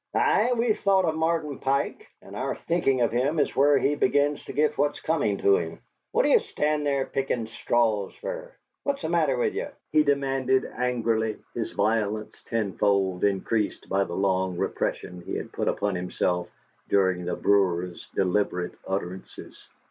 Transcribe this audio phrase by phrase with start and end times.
[0.15, 4.43] "Ay, we've thought o' Martin Pike, and our thinkin' of him is where he begins
[4.45, 5.77] to git what's comin' to him!
[6.11, 8.51] What d'ye stand there pickin' straws fer?
[8.81, 14.57] What's the matter with ye?" he demanded, angrily, his violence tenfold increased by the long
[14.57, 16.49] repression he had put upon himself
[16.89, 19.67] during the brewer's deliberate utterances.